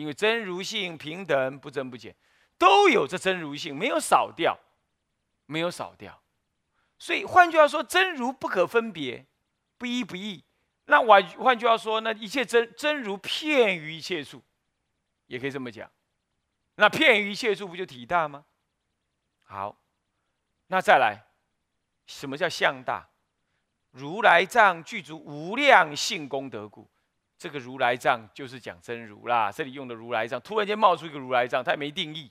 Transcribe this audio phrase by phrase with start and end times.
[0.00, 2.16] 因为真如性平等不增不减，
[2.56, 4.58] 都有这真如性，没有少掉，
[5.44, 6.18] 没有少掉。
[6.98, 9.26] 所以换句话说，真如不可分别，
[9.76, 10.42] 不一不异。
[10.86, 14.42] 那我换句话说，那一切真真如遍于一切处，
[15.26, 15.90] 也可以这么讲。
[16.76, 18.46] 那遍于一切处不就体大吗？
[19.44, 19.76] 好，
[20.68, 21.26] 那再来，
[22.06, 23.06] 什么叫相大？
[23.90, 26.88] 如来藏具足无量性功德故。
[27.40, 29.50] 这个如来藏就是讲真如啦。
[29.50, 32.30] 这里用的如来藏，突然间冒出一个如来藏，他也没定义。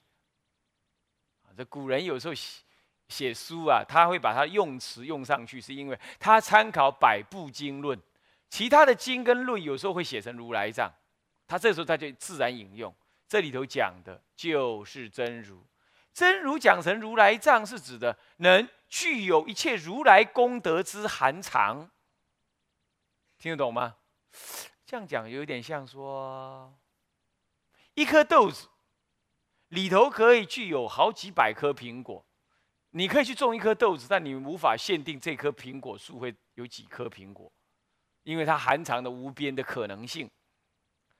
[1.57, 2.61] 这古人有时候写
[3.07, 7.99] 写书啊，他会把它用词用上去，是因为他参考百部经论，
[8.49, 10.93] 其他的经跟论有时候会写成如来藏，
[11.47, 12.93] 他这时候他就自然引用。
[13.27, 15.65] 这里头讲的就是真如，
[16.13, 21.89] 真如讲成如来藏，是指的能具有一切如来功德之含藏。
[23.39, 23.95] 听得懂吗？
[24.89, 26.73] 这样讲有点像说，
[27.93, 28.67] 一颗豆子
[29.67, 32.25] 里头可以具有好几百颗苹果，
[32.89, 37.51] 你可以去种一颗豆子，但你无法限定这棵苹果树会有几颗苹果，
[38.23, 40.27] 因为它含藏的无边的可能性。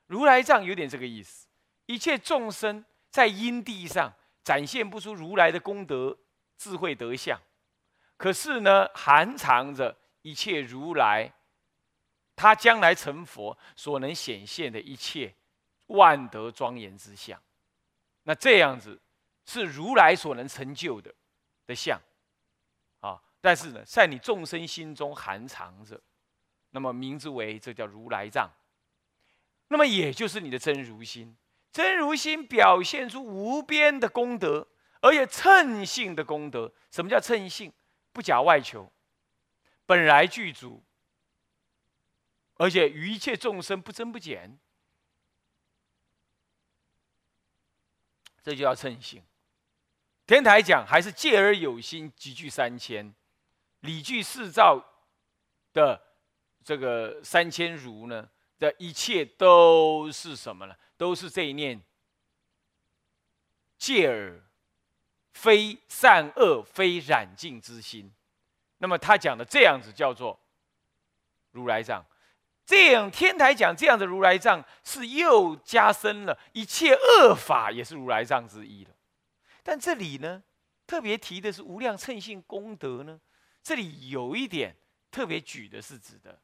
[0.08, 1.48] 如来藏有点这个意思，
[1.86, 4.12] 一切众生在因地上
[4.44, 6.18] 展现不出如来的功德、
[6.58, 7.40] 智慧德相，
[8.18, 11.32] 可是呢，含藏着一切如来。
[12.40, 15.36] 他将来成佛所能显现的一切
[15.88, 17.38] 万德庄严之相，
[18.24, 18.98] 那这样子
[19.46, 21.14] 是如来所能成就的
[21.68, 22.00] 的相
[23.02, 23.22] 啊。
[23.42, 26.00] 但是呢，在你众生心中含藏着，
[26.70, 28.50] 那么名字为这叫如来藏。
[29.68, 31.36] 那么也就是你的真如心，
[31.74, 34.66] 真如心表现出无边的功德，
[35.02, 36.72] 而且称性的功德。
[36.90, 37.74] 什么叫称性？
[38.14, 38.90] 不假外求，
[39.86, 40.82] 本来具足。
[42.60, 44.60] 而且与一切众生不增不减，
[48.44, 49.24] 这就叫称性。
[50.28, 53.16] 天台讲还是戒而有心，集聚三千，
[53.80, 54.84] 理具四照
[55.72, 56.02] 的
[56.62, 58.30] 这个三千如呢？
[58.58, 60.76] 这一切都是什么呢？
[60.98, 61.82] 都是这一念
[63.78, 64.44] 戒而
[65.32, 68.14] 非善恶非染净之心。
[68.80, 70.38] 那么他讲的这样子叫做
[71.52, 72.06] 如来藏。
[72.70, 78.92] 这样天台讲这样的如来藏，是又加深了一切恶法也是如来藏之一了。
[79.64, 80.44] 但这里呢，
[80.86, 83.20] 特别提的是无量称性功德呢，
[83.64, 84.76] 这里有一点
[85.10, 86.40] 特别举的是指的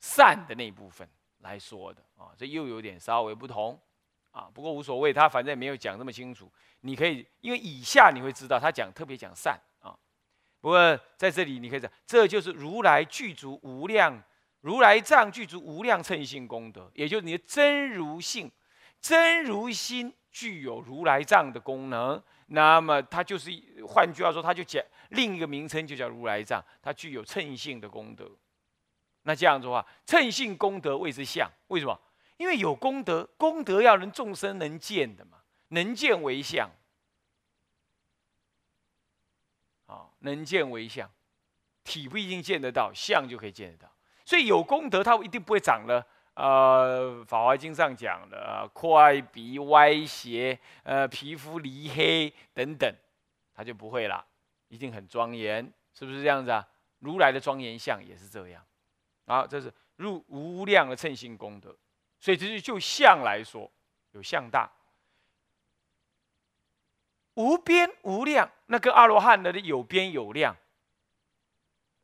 [0.00, 1.06] 善的那一部分
[1.40, 3.78] 来说的啊，这又有点稍微不同
[4.30, 4.48] 啊。
[4.54, 6.50] 不过无所谓，他反正也没有讲那么清楚。
[6.80, 9.94] 你可以因为以下你会知道，他讲特别讲善啊。
[10.62, 14.18] 不过在这里你可以讲，这就是如来具足无量。
[14.62, 18.50] 如来藏具足无量称性功德，也就是你的真如性、
[19.00, 22.22] 真如心具有如来藏的功能。
[22.46, 23.50] 那么它就是，
[23.86, 28.30] 换句话说，它就讲另一个名称，就叫如来藏，它具有称性的功德。
[29.22, 31.50] 那这样子的话，称性功德谓之相。
[31.68, 32.00] 为什么？
[32.36, 36.70] 因为有功德，功德要人众生能见的嘛，能见为相。
[39.86, 41.10] 啊，能见为相，
[41.84, 43.92] 体不一定见得到，相就可以见得到。
[44.24, 46.06] 所以有功德，他一定不会长了。
[46.34, 52.90] 呃，《法华经》上讲的，快鼻歪斜，呃，皮肤离黑等等，
[53.54, 54.24] 他就不会了，
[54.68, 56.66] 一定很庄严，是不是这样子啊？
[57.00, 58.64] 如来的庄严相也是这样。
[59.26, 61.76] 好，这是入无量的称心功德。
[62.18, 63.70] 所以这是就相来说，
[64.12, 64.70] 有相大，
[67.34, 70.56] 无边无量，那跟阿罗汉的有边有量。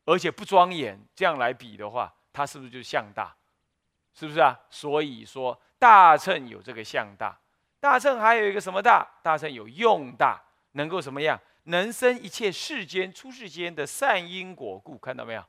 [0.09, 3.35] 而且不庄严，这样来比的话，它是不是就相大？
[4.15, 4.59] 是不是啊？
[4.71, 7.39] 所以说大乘有这个相大，
[7.79, 9.07] 大乘还有一个什么大？
[9.21, 11.39] 大乘有用大，能够什么样？
[11.65, 15.45] 能生一切世间出世间的善因果故，看到没有？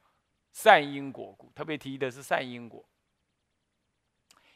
[0.53, 2.87] 善因果故，特别提的是善因果。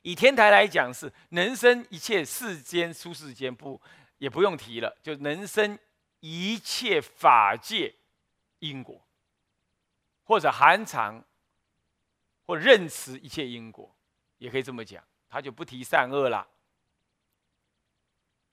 [0.02, 3.80] 以天台来讲，是能生一切世间出世间，不
[4.18, 5.78] 也不用提了，就能生
[6.20, 7.94] 一切法界
[8.58, 9.03] 因果。
[10.24, 11.22] 或者含藏，
[12.46, 13.94] 或认识一切因果，
[14.38, 16.48] 也可以这么讲，他就不提善恶了。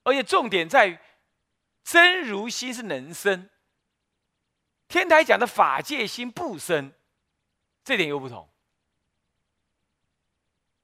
[0.04, 0.98] 而且重点在于，
[1.84, 3.50] 真如心是能生，
[4.88, 6.92] 天台讲的法界心不生，
[7.84, 8.50] 这点又不同。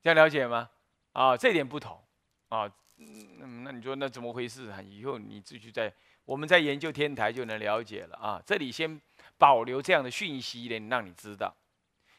[0.02, 0.70] 这样了解吗？
[1.12, 2.02] 啊，这点不同
[2.48, 2.72] 啊。
[2.96, 4.74] 那你说那怎么回事？
[4.88, 5.94] 以后你继续在
[6.24, 8.42] 我们在研究天台就能了解了啊。
[8.46, 9.02] 这里先。
[9.38, 11.56] 保留这样的讯息呢，让你知道，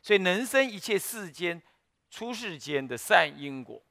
[0.02, 1.62] 所以能生一切世间
[2.10, 3.82] 出世间的善因果，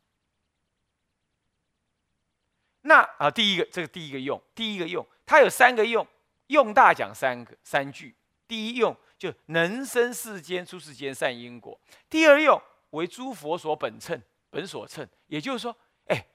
[2.82, 6.08] 那啊，第一个这个第一个用，第一个用，它有三个用，
[6.48, 8.16] 用大讲三个三句。
[8.48, 11.78] 第一用就能生世间出世间善因果，
[12.10, 15.76] 第二用为诸佛所本称本所称，也就是说，
[16.06, 16.26] 哎，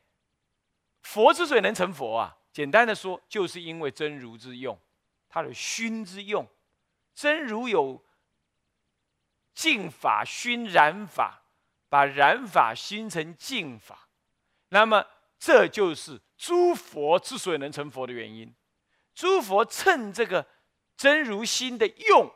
[1.00, 4.78] 佛之所以能成佛啊，简单的说，就是因为真如之用，
[5.26, 6.46] 它的熏之用，
[7.14, 8.04] 真如有
[9.54, 11.42] 净法熏染法，
[11.88, 14.08] 把染法熏成净法，
[14.68, 15.06] 那么
[15.38, 18.54] 这就是诸佛之所以能成佛的原因。
[19.14, 20.46] 诸佛趁这个。
[20.94, 22.30] 真如心的用，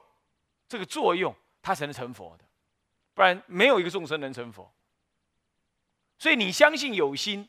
[0.67, 1.33] 这个作用，
[1.63, 2.45] 它才能成佛的，
[3.15, 4.75] 不然没有一个众生能成佛。
[6.19, 7.49] 所以你相信有心，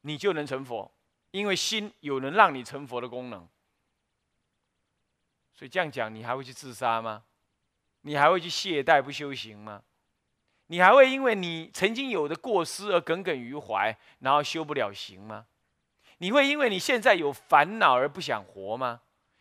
[0.00, 0.90] 你就能成佛，
[1.30, 3.46] 因为心有能让你成佛的功能。
[5.58, 7.24] 所以这样讲，你还会去自杀吗？
[8.02, 9.82] 你还会去懈怠不修行吗？
[10.68, 15.46] 你还会因为你曾经有的过失而耿耿于怀，然后修不了行吗？
[16.18, 19.00] 你会因为你现在有烦恼而不想活吗？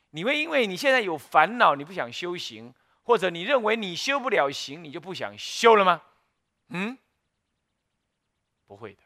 [0.10, 2.74] 你会因为你现在有烦恼，你不想修行，
[3.04, 6.02] 或者你认为你修不了行，你就不想修了吗？
[6.70, 6.98] 嗯，
[8.66, 9.04] 不会的，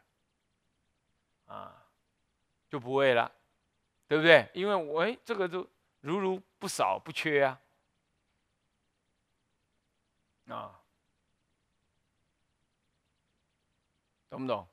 [1.52, 1.84] 啊，
[2.70, 3.30] 就不会了，
[4.08, 4.48] 对不对？
[4.54, 5.68] 因为我哎，这个就
[6.00, 7.60] 如如不少不缺啊，
[10.48, 10.78] 啊，
[14.30, 14.68] 懂不懂？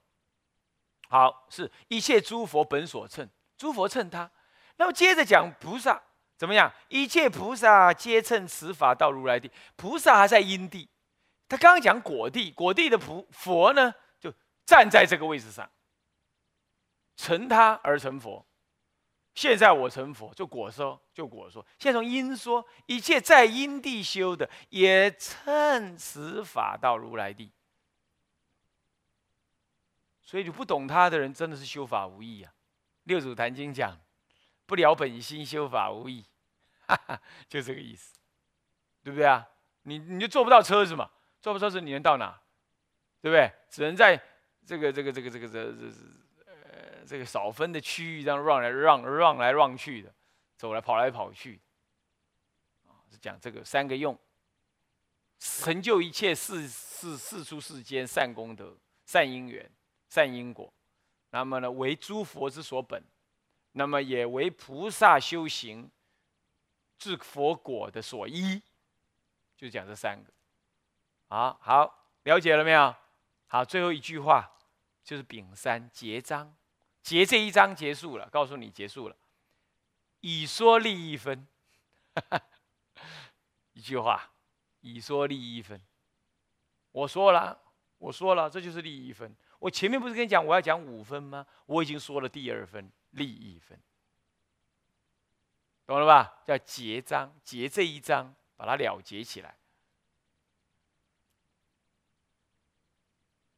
[1.09, 3.27] 好，是一切诸佛本所称，
[3.57, 4.29] 诸佛称他，
[4.75, 5.99] 那么接着讲菩萨。
[6.37, 6.71] 怎么样？
[6.89, 9.51] 一切菩萨皆乘此法到如来地。
[9.75, 10.87] 菩萨还在因地，
[11.47, 14.31] 他刚刚讲果地，果地的菩佛呢，就
[14.63, 15.67] 站在这个位置上，
[17.15, 18.45] 成他而成佛。
[19.33, 21.65] 现在我成佛，就果说，就果说。
[21.77, 27.51] 现在从因说，一切在因地修的，也乘此法到如来地。
[30.21, 32.53] 所以，就不懂他的人，真的是修法无益啊。
[33.03, 33.99] 六祖坛经讲。
[34.65, 36.23] 不了本心，修法无益，
[37.49, 38.15] 就这个意思，
[39.03, 39.47] 对不对啊？
[39.81, 41.09] 你你就坐不到车子嘛，
[41.41, 42.39] 坐不到车子你能到哪？
[43.19, 43.51] 对不对？
[43.67, 44.21] 只能在
[44.67, 45.97] 这个这个这个这个这这这
[47.09, 50.13] 这个少分的区域这样让来让让来让去的，
[50.55, 51.59] 走来跑来跑去，
[52.85, 54.15] 啊，是讲这个三个用，
[55.39, 58.77] 成就一切世世世出世间善功德、
[59.07, 59.67] 善因缘、
[60.07, 60.71] 善因果，
[61.31, 63.03] 那么呢，为诸佛之所本。
[63.71, 65.89] 那么也为菩萨修行
[66.97, 68.61] 至佛果的所依，
[69.55, 70.31] 就讲这三个。
[71.27, 72.95] 好好了解了没有？
[73.47, 74.51] 好，最后一句话
[75.03, 76.53] 就是丙三结章，
[77.01, 79.15] 结这一章结束了，告诉你结束了，
[80.21, 81.47] 以说利益分，
[83.73, 84.31] 一句话，
[84.81, 85.81] 以说利益分。
[86.91, 87.61] 我说了，
[87.97, 89.35] 我说了，这就是利益分。
[89.59, 91.45] 我前面不是跟你讲我要讲五分吗？
[91.65, 92.91] 我已经说了第二分。
[93.11, 93.81] 利益分，
[95.87, 96.43] 懂了吧？
[96.45, 99.57] 叫结章，结这一章，把它了结起来。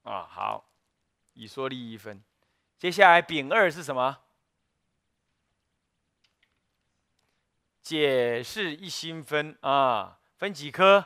[0.03, 0.63] 啊，好，
[1.33, 2.23] 已说利益分。
[2.81, 4.23] 接下来丙二是什么？
[7.83, 11.05] 解释一心分啊，分几科？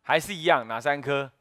[0.00, 1.32] 还是一样，哪三科？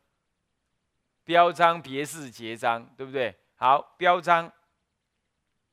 [1.24, 3.38] 标章、别示、结章，对不对？
[3.58, 4.52] 好，标章。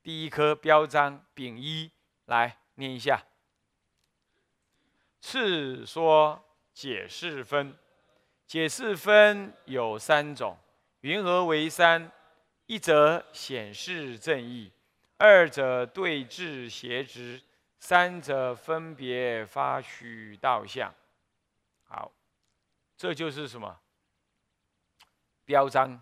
[0.03, 1.91] 第一颗标章丙一，
[2.27, 3.25] 来念一下。
[5.23, 6.45] 次说
[6.75, 7.75] 解释分，
[8.47, 10.59] 解释分有三种，
[11.01, 12.13] 云何为三？
[12.67, 14.73] 一则显示正义，
[15.19, 17.41] 二者对峙邪执，
[17.79, 20.93] 三者分别发虚道相。
[21.85, 22.11] 好，
[22.97, 23.79] 这就是什么？
[25.45, 26.01] 标章，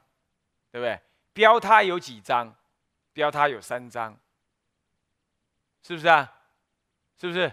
[0.70, 1.00] 对不对？
[1.32, 2.54] 标它有几章？
[3.12, 4.16] 标它有三章，
[5.82, 6.32] 是不是啊？
[7.20, 7.52] 是不是？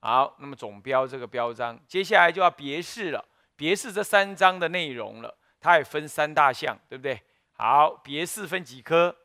[0.00, 3.24] 好，那么总标这个标章，接下来就要别示了。
[3.54, 7.22] 别示这三章的内容了，它也分三大项，对不对？
[7.56, 9.16] 好，别四分几颗？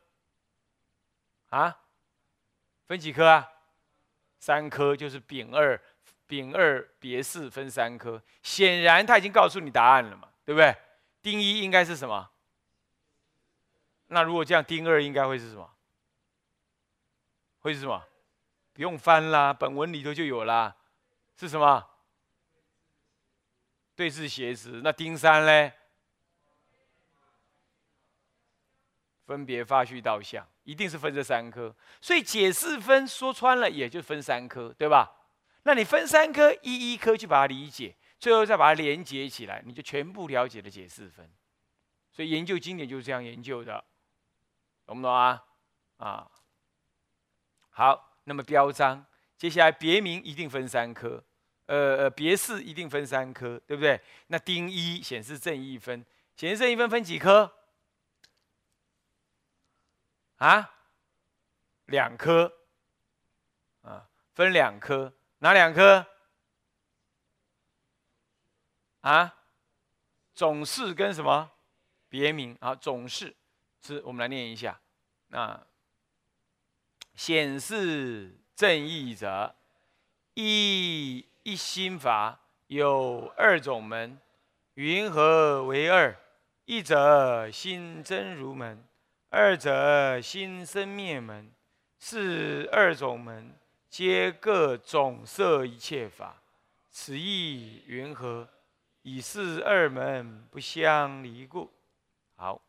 [1.50, 1.78] 啊？
[2.86, 3.48] 分几颗啊？
[4.38, 5.80] 三颗，就是丙二，
[6.26, 8.22] 丙二别四分三颗。
[8.42, 10.74] 显然他已经告诉你答案了嘛，对不对？
[11.20, 12.30] 丁一应该是什么？
[14.08, 15.70] 那如果这样，丁二应该会是什么？
[17.60, 18.02] 会是什么？
[18.72, 20.74] 不用翻啦，本文里头就有啦。
[21.36, 21.86] 是什么？
[23.94, 24.80] 对治邪执。
[24.82, 25.72] 那丁三呢？
[29.32, 31.74] 分别发虚道相，一定是分这三科。
[32.02, 35.10] 所以解释分说穿了，也就分三科，对吧？
[35.62, 41.30] 那你分三科，一一科去把它理解，最后再把它连接起来，你就全部了解了解释分。
[42.12, 43.82] 所以研究经典就是这样研究的，
[44.84, 45.42] 懂不懂啊？
[45.96, 46.30] 啊。
[47.70, 49.06] 好，那么标章，
[49.38, 51.24] 接下来别名一定分三科，
[51.64, 53.98] 呃呃，别字一定分三科，对不对？
[54.26, 56.04] 那丁一显示正一分，
[56.36, 57.50] 显示正一分分几科？
[60.42, 60.74] 啊，
[61.84, 62.52] 两科，
[63.82, 66.04] 啊，分两科，哪两科？
[69.02, 69.36] 啊，
[70.34, 71.48] 总是跟什么
[72.08, 72.74] 别名啊？
[72.74, 73.36] 总是
[73.82, 74.80] 是，我们来念一下。
[75.28, 75.64] 那
[77.14, 79.54] 显示正义者，
[80.34, 84.18] 一一心法有二种门，
[84.74, 86.16] 云何为二？
[86.64, 88.84] 一者心真如门。
[89.34, 91.50] 二者心生灭门，
[91.98, 93.58] 是二种门，
[93.88, 96.42] 皆各种色一切法。
[96.90, 98.46] 此意云何？
[99.00, 101.72] 以是二门不相离故。
[102.36, 102.62] 好，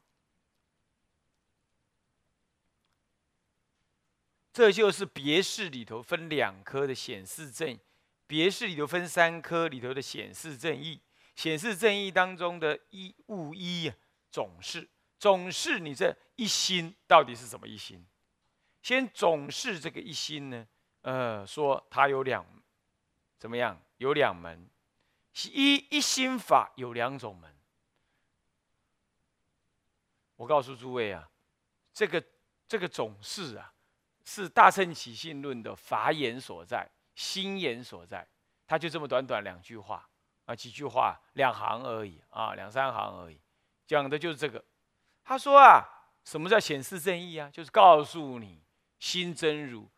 [4.53, 7.77] 这就是别式里头分两科的显示正，
[8.25, 11.01] 别式里头分三科里头的显示正义。
[11.35, 13.91] 显示正义当中的一物一
[14.31, 14.87] 总是。
[15.23, 18.05] 总是你这一心到底是什么一心？
[18.81, 20.67] 先总是这个一心呢？
[20.99, 22.45] 呃，说它有两，
[23.39, 23.81] 怎么样？
[23.99, 24.69] 有两门，
[25.53, 27.55] 一一心法有两种门。
[30.35, 31.31] 我告诉诸位啊，
[31.93, 32.21] 这个
[32.67, 33.73] 这个总是啊，
[34.25, 38.27] 是大乘起信论的法眼所在，心眼所在。
[38.67, 40.05] 它就这么短短两句话
[40.43, 43.39] 啊，几句话，两行而已啊，两三行而已，
[43.87, 44.61] 讲的就是这个。
[45.23, 45.83] 他说啊，
[46.23, 47.49] 什么叫显示正义啊？
[47.51, 48.61] 就是告诉你
[48.99, 49.89] 心真如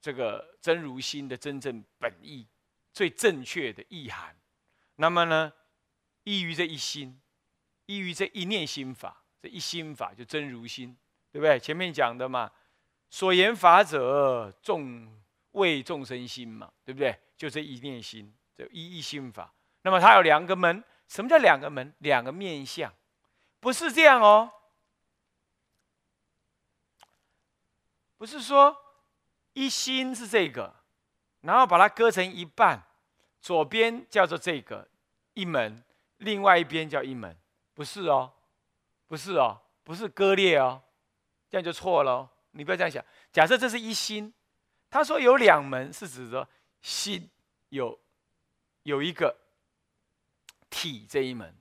[0.00, 2.46] 这个真如心的真正本意，
[2.92, 4.36] 最正确的意涵。
[4.96, 5.52] 那么呢，
[6.24, 7.20] 依于这一心，
[7.86, 10.96] 依于这一念心法，这一心法就真如心，
[11.30, 11.58] 对不对？
[11.58, 12.50] 前面讲的嘛，
[13.10, 15.20] 所言法者众
[15.52, 17.18] 为众生心嘛，对不对？
[17.36, 19.52] 就这一念心，这一一心法。
[19.82, 21.92] 那么它有两个门，什么叫两个门？
[21.98, 22.92] 两个面相。
[23.60, 24.52] 不是这样哦，
[28.16, 28.76] 不是说
[29.54, 30.74] 一心是这个，
[31.40, 32.86] 然后把它割成一半，
[33.40, 34.88] 左边叫做这个
[35.34, 35.82] 一门，
[36.18, 37.36] 另外一边叫一门，
[37.74, 38.32] 不是哦，
[39.06, 40.82] 不是哦，不是割裂哦，
[41.50, 42.30] 这样就错了哦。
[42.52, 43.04] 你不要这样想。
[43.32, 44.32] 假设这是一心，
[44.88, 46.48] 他说有两门，是指着
[46.80, 47.28] 心
[47.68, 47.98] 有
[48.84, 49.36] 有一个
[50.70, 51.54] 体这一门。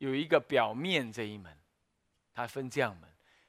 [0.00, 1.54] 有一个表面这一门，
[2.32, 3.08] 它分这样门，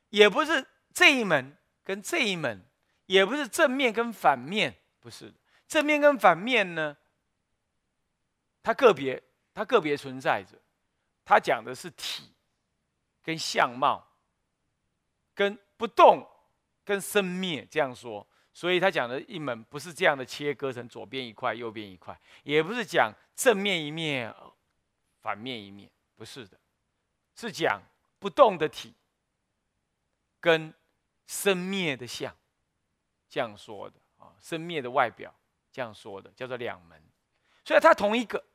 [0.09, 2.61] 也不是这一门跟这一门，
[3.05, 5.33] 也不是正面跟反面，不是
[5.65, 6.97] 正面跟反面呢，
[8.61, 10.57] 它个别，它个别存在着，
[11.23, 12.33] 它讲的是体
[13.23, 14.05] 跟相貌，
[15.33, 16.27] 跟不动
[16.83, 24.35] 跟生灭这样说，所以他讲的一门不是这样的切割成左边一块右边一块，也不是讲正面一面
[25.21, 25.89] 反面一面。
[26.21, 26.59] 不是的，
[27.33, 27.81] 是讲
[28.19, 28.93] 不动的体
[30.39, 30.71] 跟
[31.25, 32.31] 生灭的相
[33.27, 35.33] 这样说的啊，生灭的外表
[35.71, 37.01] 这样说的，叫做两门，
[37.65, 38.45] 所以它同一个。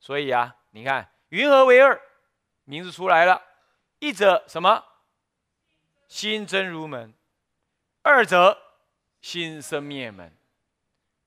[0.00, 2.02] 所以啊，你看云何为二？
[2.64, 3.40] 名字出来了，
[4.00, 4.84] 一者什么？
[6.08, 7.12] 心真如门；
[8.02, 8.60] 二者
[9.20, 10.36] 心生灭门。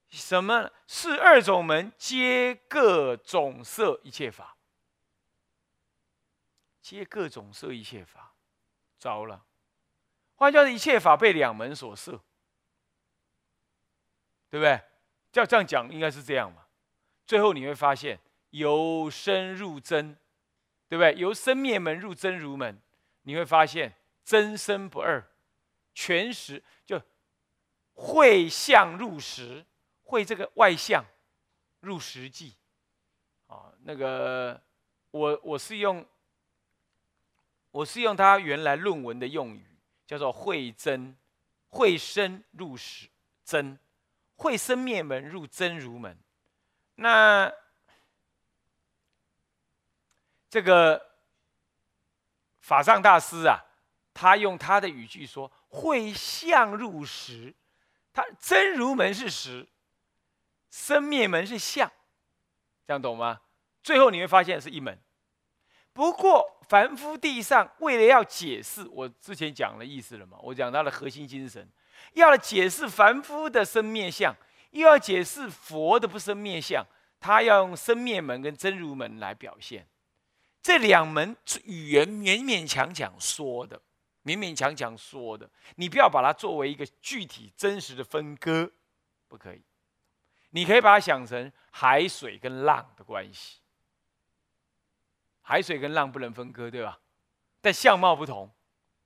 [0.09, 0.69] 什么？
[0.85, 4.57] 是二种门，皆各种摄一切法。
[6.81, 8.33] 皆各种摄一切法，
[8.97, 9.45] 糟了！
[10.35, 12.19] 换句话说，一切法被两门所摄，
[14.49, 14.81] 对不对？
[15.31, 16.65] 照这样讲，应该是这样嘛。
[17.25, 18.19] 最后你会发现，
[18.49, 20.17] 由生入真，
[20.89, 21.13] 对不对？
[21.15, 22.81] 由生灭门入真如门，
[23.21, 23.95] 你会发现
[24.25, 25.23] 真生不二，
[25.93, 26.99] 全实就
[27.93, 29.65] 会相入实，
[30.03, 31.05] 会这个外相
[31.81, 32.55] 入实际。
[33.45, 34.59] 啊，那个
[35.11, 36.03] 我我是用。
[37.71, 39.65] 我是用他原来论文的用语，
[40.05, 41.17] 叫做“会真”，
[41.69, 43.07] 会生入实
[43.43, 43.79] 真，
[44.35, 46.17] 会生灭门入真如门。
[46.95, 47.51] 那
[50.49, 51.15] 这个
[52.59, 53.63] 法上大师啊，
[54.13, 57.55] 他用他的语句说：“会相入实，
[58.11, 59.69] 他真如门是实，
[60.69, 61.89] 生灭门是相。”
[62.85, 63.39] 这样懂吗？
[63.81, 65.01] 最后你会发现是一门。
[65.93, 66.57] 不过。
[66.71, 70.37] 凡夫地上为了要解释，我之前讲了意思了嘛？
[70.41, 71.69] 我讲他的核心精神，
[72.13, 74.33] 要解释凡夫的生灭相，
[74.69, 76.81] 又要解释佛的不生灭相，
[77.19, 79.85] 他要用生灭门跟真如门来表现。
[80.61, 83.81] 这两门语言勉勉强强说的，
[84.23, 88.71] 勉勉强强说的，你不要把它作为一个具体真实的分割，
[89.27, 89.61] 不可以。
[90.51, 93.60] 你可以把它想成海水跟浪的关系，
[95.51, 96.97] 海水跟浪不能分割，对吧？
[97.59, 98.49] 但相貌不同，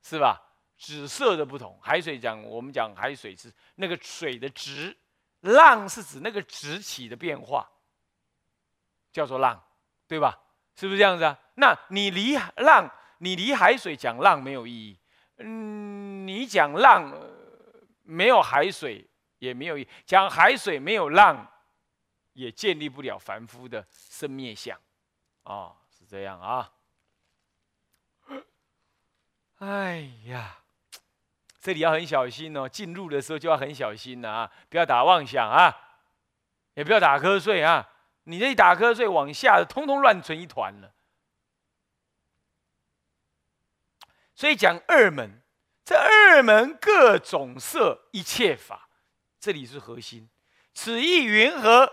[0.03, 0.39] 是吧？
[0.77, 4.95] 紫色的不同，海水讲我们讲海水是那个水的值，
[5.39, 7.67] 浪是指那个值起的变化，
[9.11, 9.59] 叫做浪，
[10.07, 10.39] 对吧？
[10.75, 11.35] 是不是这样子啊？
[11.55, 12.87] 那你离浪，
[13.17, 14.99] 你离海水讲浪没有意义。
[15.37, 17.11] 嗯，你讲浪
[18.03, 19.09] 没有海水
[19.39, 21.51] 也没有意义，讲海水没有浪，
[22.33, 24.79] 也建立不了凡夫的生灭相，
[25.41, 25.73] 啊，
[26.15, 26.71] 这样啊。
[29.57, 30.59] 哎呀，
[31.59, 35.75] 这里要很小心哦，进入的时候就要很小心了啊，不要打妄想啊，
[36.75, 37.89] 也不要打瞌睡啊，
[38.23, 40.93] 你这一打瞌睡往下，通通乱成一团了。
[44.35, 45.41] 所以讲二门，
[45.83, 48.87] 这二门各种色一切法，
[49.37, 50.29] 这里是核心。
[50.73, 51.91] 此意云何？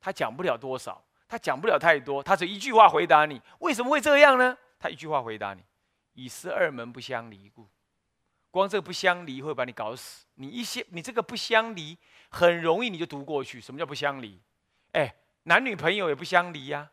[0.00, 4.58] 他讲不了多少，他讲不了太多，他只一句话回答你：为什么会这样呢？
[4.80, 5.62] 他一句话回答你：
[6.14, 7.68] 以是二门不相离故。
[8.50, 10.26] 光这不相离会把你搞死。
[10.34, 11.96] 你一些你这个不相离，
[12.30, 13.60] 很容易你就读过去。
[13.60, 14.40] 什么叫不相离？
[14.92, 16.90] 哎，男女朋友也不相离呀，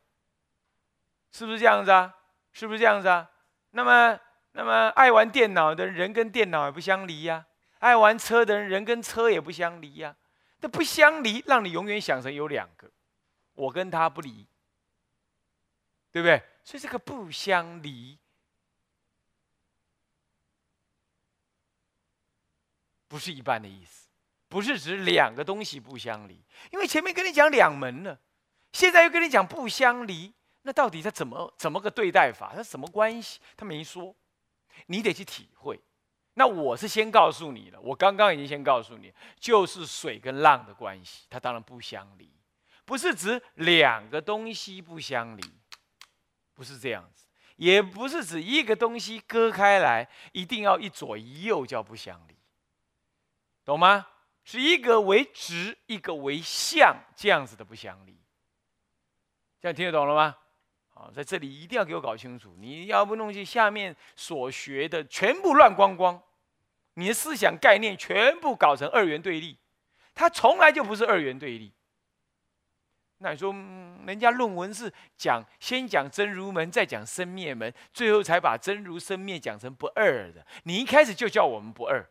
[1.31, 2.13] 是不是这样子啊？
[2.53, 3.29] 是不是这样子啊？
[3.71, 4.19] 那么。
[4.53, 7.45] 那么爱玩电脑的人跟电脑也不相离呀，
[7.77, 10.15] 爱玩车的人人跟车也不相离呀。
[10.59, 12.89] 这不相离，让你永远想成有两个，
[13.57, 14.45] 我跟他不离，
[16.11, 16.41] 对不对？
[16.63, 18.17] 所以这个不相离，
[23.07, 24.07] 不是一般的意思，
[24.47, 26.41] 不是指两个东西不相离。
[26.71, 28.19] 因为前面跟你讲两门了，
[28.71, 32.53] 现在又跟你讲不相离，那到底他怎么怎么个对待法？
[32.55, 33.39] 他什么关系？
[33.57, 34.15] 他没说。
[34.85, 35.81] 你得去体会，
[36.35, 42.31] 那我是先告诉你了，我刚刚已经先告诉你，就是水跟浪的关系，它当然不相离，
[42.87, 45.43] 不是指两个东西不相离，
[46.53, 47.25] 不是这样子，
[47.57, 52.35] 也不是指一个东西割开来一定要一左一右叫不相离，
[53.65, 54.07] 懂吗？
[54.45, 58.17] 是一个为直，一个为相，这样子的不相离，
[59.59, 60.37] 这样听得懂了吗？
[60.93, 66.23] 啊，在这里一定要给我搞清楚，你要不弄去下面所学的全部乱光光，
[66.93, 69.57] 你的思想概念全部搞成二元对立，
[70.15, 71.73] 它从来就不是二元对立。
[73.19, 73.51] 那你说，
[74.05, 82.07] 人家论文是讲先讲真如门，再讲生灭门，最后才把真如生灭讲成不二的，你一开始就叫我们不二，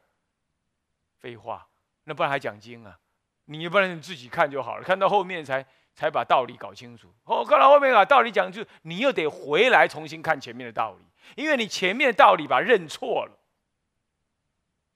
[1.19, 1.67] 废话，
[2.05, 2.99] 那不然还讲经啊？
[3.47, 5.65] 你不然你自己看就好了，看到后面才。
[5.97, 7.11] 才把道理搞清楚。
[7.25, 11.07] 哦，看到后面把道理讲，就你又得回来重新看前面的道理，
[11.43, 13.33] 因为你前面的道理把认错了。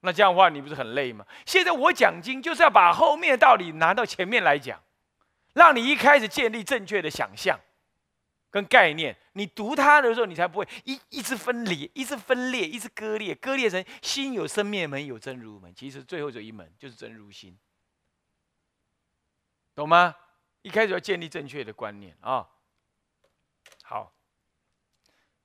[0.00, 1.24] 那这样的话，你不是很累吗？
[1.46, 4.78] 现在我讲经就是要把后面的道理拿到前面来讲，
[5.52, 7.58] 让你一开始建立正确的想象
[8.50, 9.16] 跟概念。
[9.32, 15.74] 你读它的时候，你才不会一一直分离，一直分裂，一直割裂，割裂成心有生灭门，有真如门。
[15.74, 17.58] 其实最后这一门就是真如心，
[19.74, 20.16] 懂吗？
[20.62, 22.46] 一开始要建立正确的观念啊！
[23.82, 24.12] 好，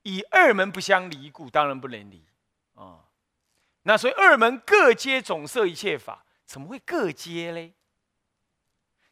[0.03, 2.25] 以二门不相离故，当然不能离
[2.73, 3.05] 啊。
[3.83, 7.73] 那所以二门各接总摄一切法，怎么会各接嘞？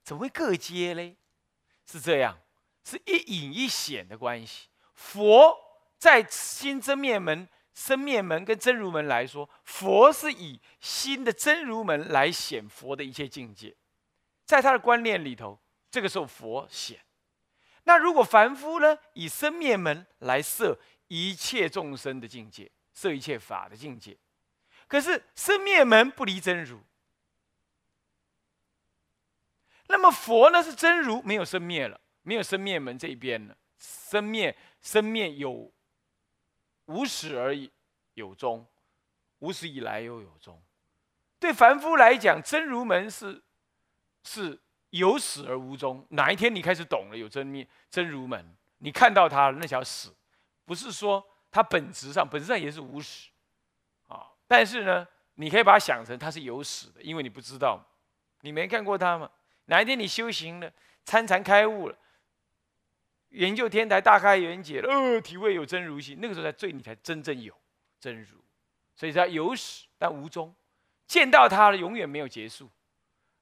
[0.03, 1.15] 怎么会各接嘞？
[1.85, 2.37] 是这样，
[2.83, 4.67] 是一隐一显的关系。
[4.93, 5.57] 佛
[5.97, 13.75] 在心真灭门、生灭门跟真如门来说，佛是以心的真如门来显佛的一切境界，
[14.45, 15.59] 在他的观念里头。
[15.89, 16.99] 这个时候佛显，
[17.83, 24.17] 那如果凡夫呢，以生灭门来摄一切众生的境界，摄一切法的境界，
[24.87, 26.79] 可是生灭门不离真如。
[29.87, 35.71] 那么佛呢是真如，没有生灭了，没有生灭门这一边了，生灭生灭有
[36.85, 37.71] 无始而已，
[38.13, 38.65] 有终，
[39.39, 40.61] 无始以来又有终。
[41.39, 43.43] 对凡夫来讲，真如门是
[44.23, 44.59] 是。
[44.93, 50.07] 有始而无终，哪一天你开始懂了有真灭真如门，你看到它那条始，
[50.65, 53.31] 不是说它本质上本质上也是无始，
[54.07, 57.83] 啊，但是呢，你可以把它想成它是有始的，因为你不知道，
[58.41, 59.27] 你没看过它吗？
[59.65, 60.71] 哪一天你修行了，
[61.05, 61.97] 参禅开悟了，
[63.29, 67.53] 研究天台大开圆解了，呃，体会有真如性，那个时候才最你才真正有
[67.99, 68.43] 真如，
[68.95, 70.55] 所以它有始但无终，
[71.07, 72.69] 见到它了永远没有结束，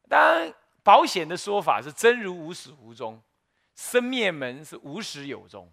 [0.07, 0.53] 当。
[0.83, 3.21] 保险的说法是真如无始无终，
[3.75, 5.71] 生灭门是无始有终，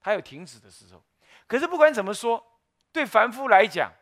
[0.00, 1.04] 它有停止的时候。
[1.46, 2.42] 可是不管怎么说，
[2.90, 3.92] 对凡夫来讲，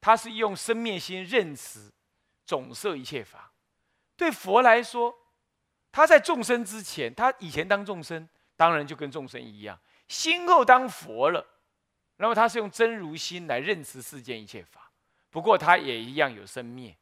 [0.00, 1.90] 他是用生灭心认识
[2.46, 3.52] 总摄一切法；
[4.16, 5.18] 对佛来说，
[5.98, 11.44] 他在众生之前，他以前当众生，当然就跟众生一样；心后当佛了，
[12.18, 14.92] 那么他是用真如心来认识世间一切法。
[15.28, 16.96] 不过他也一样有生灭，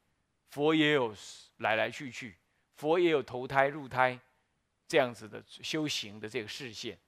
[0.49, 1.15] 佛也有
[1.59, 2.39] 来来去去，
[2.77, 4.19] 佛也有投胎入胎
[4.89, 6.99] 这样子的修行的这个视线，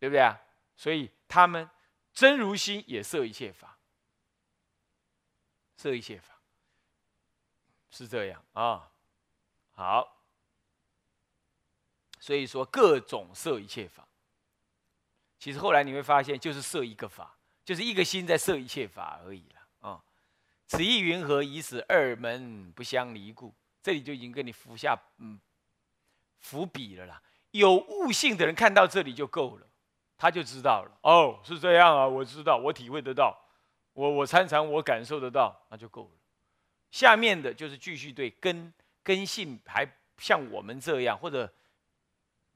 [0.00, 0.36] 对不对啊？
[0.76, 1.70] 所以他们
[2.12, 3.78] 真如心也摄一切法，
[5.76, 6.34] 摄一切法
[7.88, 8.90] 是这样啊。
[9.74, 10.18] 好。
[12.22, 14.06] 所以说，各种设一切法，
[15.40, 20.00] 其实后来你会发现，就是设一个法，就是一个心在设一切法而已了啊。
[20.68, 21.42] 此意云何？
[21.42, 23.52] 以使二门不相离故。
[23.82, 25.36] 这里就已经跟你伏下嗯
[26.38, 27.20] 伏笔了啦。
[27.50, 29.66] 有悟性的人看到这里就够了，
[30.16, 30.96] 他就知道了。
[31.02, 33.36] 哦，是这样啊，我知道，我体会得到，
[33.94, 36.20] 我我参禅，我感受得到，那就够了。
[36.92, 39.84] 下面的就是继续对根根性还
[40.18, 41.52] 像我们这样，或者。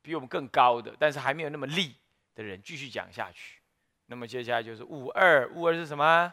[0.06, 1.96] 比我们更高的，但是还没有那么利
[2.32, 3.60] 的人，继续讲下去。
[4.06, 6.32] 那么接下来就是五二，五二是什么？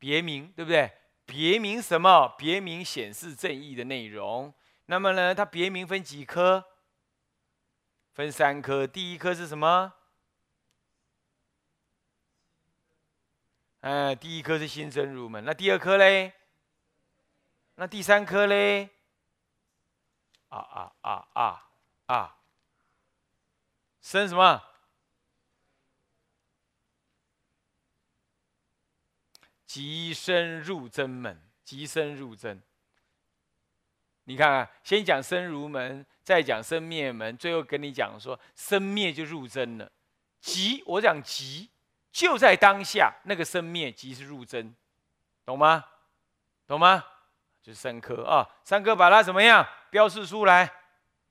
[0.00, 0.90] 别名，对不对？
[1.24, 2.26] 别名什么？
[2.36, 4.52] 别名显示正义的内容。
[4.86, 6.64] 那么呢，它别名分几科？
[8.14, 8.84] 分三科。
[8.84, 9.92] 第一科是什么？
[13.82, 15.44] 嗯，第一科是新生入门。
[15.44, 16.32] 那第二科嘞？
[17.76, 18.88] 那第三科嘞？
[20.48, 21.67] 啊啊啊啊！
[22.08, 22.36] 啊，
[24.00, 24.62] 生什么？
[29.66, 32.62] 即生入真门，即生入真。
[34.24, 39.92] 你看看，先讲生如门，再讲生灭门，最后跟你讲说生灭就入真了。
[40.40, 41.68] 即我讲即，
[42.10, 44.74] 就在当下，那个生灭即是入真，
[45.44, 45.84] 懂吗？
[46.66, 47.04] 懂吗？
[47.62, 50.77] 就是三科啊，三科把它怎么样标示出来？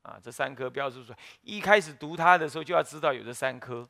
[0.07, 3.85] 啊，这三颗标示出来，一开始读它的时候就要知道有这三颗。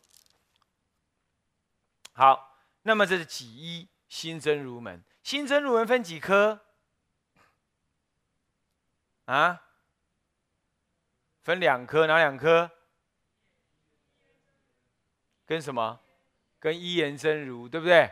[2.13, 5.03] 好，那么这是几一新真如门？
[5.21, 6.59] 新真如门分几颗？
[9.25, 9.61] 啊？
[11.43, 12.71] 分两颗，哪两颗？
[15.45, 15.99] 跟什么？
[16.59, 18.11] 跟一言真如，对不对？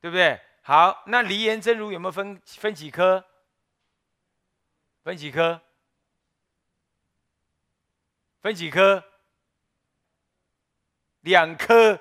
[0.00, 0.40] 对不对？
[0.62, 3.22] 好，那离言真如有没有分分几颗？
[5.04, 5.60] 分几颗？
[8.46, 9.02] 分几颗？
[11.22, 12.00] 两颗。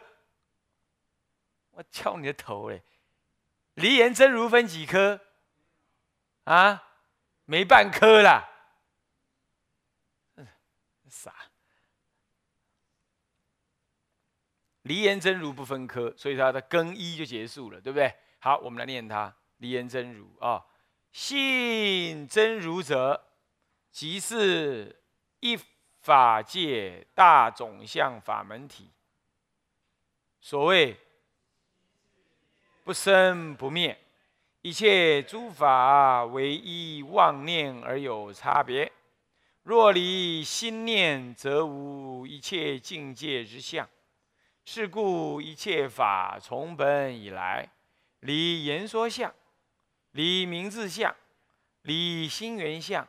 [1.72, 2.84] 我敲你的头嘞！
[3.74, 5.20] 离言真如分几颗？
[6.44, 7.00] 啊，
[7.46, 8.48] 没半颗啦。
[11.10, 11.36] 傻。
[14.84, 18.16] 离言真如不分科，所以它的更一就结束了，对不对？
[18.38, 19.36] 好，我们来念它。
[19.58, 20.64] 离言真如啊，
[21.12, 23.32] 信真如者，
[23.90, 25.04] 即是
[25.40, 25.60] 一。
[26.06, 28.91] 法界大总相法门体，
[30.39, 30.96] 所谓
[32.84, 33.98] 不生不灭，
[34.62, 38.91] 一切诸法唯一妄念而有差别。
[39.63, 43.89] 若离心念，则无一切境界之相。
[44.63, 47.68] 是故一切法从本以来，
[48.20, 49.34] 离言说相，
[50.12, 51.15] 离名字相，
[51.82, 53.08] 离心缘相。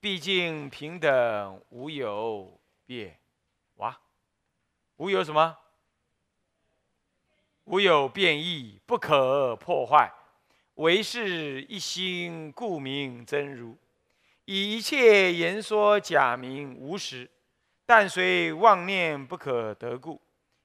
[0.00, 3.18] 毕竟平等无有变，
[3.76, 4.00] 哇，
[4.96, 5.58] 无有什么？
[7.64, 10.10] 无有变异，不可破坏，
[10.76, 13.76] 唯是一心，故名真如。
[14.46, 17.30] 以一切言说假名无实，
[17.84, 20.18] 但随妄念不可得故，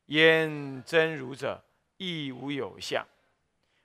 [0.06, 1.62] 言真如者
[1.98, 3.06] 亦无有相。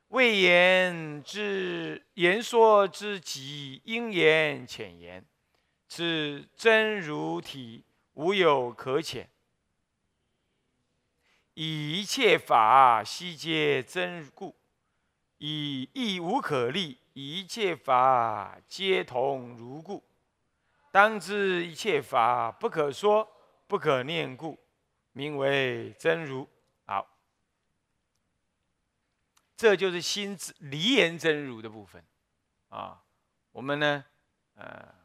[0.08, 5.24] 未言之言说之极，应言浅言。
[5.92, 9.26] 此真如体无有可遣，
[11.54, 14.54] 以一切法悉皆真故，
[15.38, 20.04] 以亦无可立，一切法皆同如故。
[20.92, 23.28] 当知一切法不可说，
[23.66, 24.56] 不可念故，
[25.10, 26.48] 名为真如。
[26.86, 27.04] 好，
[29.56, 32.04] 这就是心智离言真如的部分
[32.68, 33.02] 啊。
[33.50, 34.04] 我们呢，
[34.54, 34.99] 呃。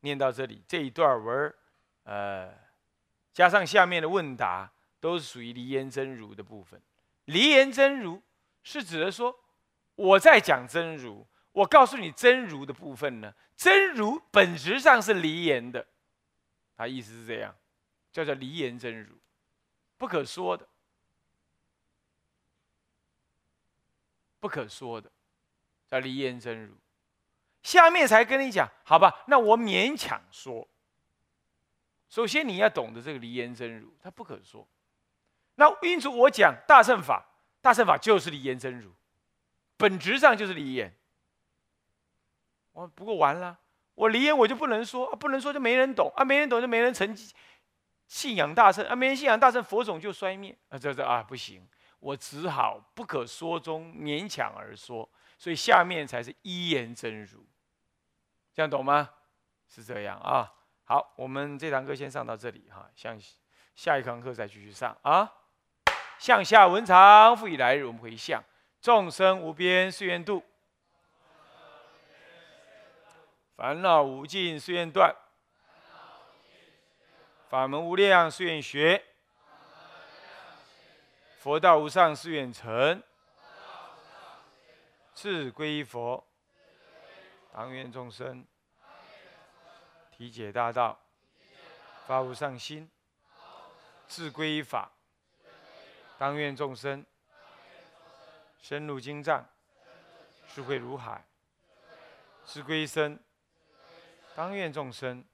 [0.00, 1.54] 念到这里，这一段文
[2.04, 2.54] 呃，
[3.32, 6.80] 加上下面的问答，都是属于离言真如的部分。
[7.26, 8.22] 离言真如
[8.62, 9.38] 是指的说，
[9.94, 15.86] 我在讲真如，我告诉你真如的部分呢，真如本质上是离言的，
[16.76, 17.54] 他意思是这样，
[18.12, 19.16] 叫做离言真如，
[19.96, 20.66] 不可说的，
[24.40, 25.10] 不可说的，
[25.86, 26.74] 叫离言真如。
[27.62, 29.24] 下面才跟你讲，好吧？
[29.26, 30.66] 那我勉强说。
[32.08, 34.66] 首先你要懂得这个离言真如，它不可说。
[35.56, 37.26] 那因此我讲大乘法，
[37.60, 38.92] 大乘法就是离言真如，
[39.76, 40.94] 本质上就是离言。
[42.72, 43.58] 我不过完了，
[43.94, 47.14] 我离言我就不能说，不能说就没人懂啊，没人懂就没人成
[48.06, 51.68] 信仰大乘啊，没人信仰大乘，佛种就衰灭啊，这这啊不行，
[51.98, 55.06] 我只好不可说中勉强而说，
[55.38, 57.46] 所以下面才是一言真如，
[58.52, 59.08] 这样懂吗？
[59.68, 60.52] 是这样啊。
[60.84, 63.16] 好，我们这堂课先上到这里哈，向
[63.74, 65.32] 下一堂课再继续上啊。
[66.18, 68.42] 向下文长，复以来日，我们回向
[68.80, 70.42] 众生无边誓愿度，
[73.54, 75.14] 烦恼无尽誓愿断，
[77.48, 79.04] 法门无量誓愿学，
[81.38, 83.00] 佛道无上誓愿成，
[85.20, 86.24] 自归依佛，
[87.52, 88.46] 当愿众生
[90.12, 90.96] 体解大道，
[92.06, 92.88] 发无上心，
[94.06, 94.92] 自归依法。
[96.18, 97.04] 当愿众生
[98.60, 99.44] 深入经藏，
[100.54, 101.20] 智慧如海；
[102.46, 103.20] 智归身。
[104.36, 105.24] 当愿众生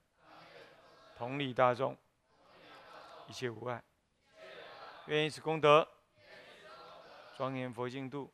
[1.15, 1.95] 同理大众，
[3.27, 3.83] 一切无碍。
[5.05, 5.87] 愿以此功德，
[7.37, 8.33] 庄严佛净土，